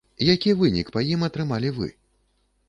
Які 0.27 0.53
вынік 0.61 0.89
па 0.95 1.03
ім 1.17 1.27
атрымалі 1.29 1.73
вы? 1.77 1.93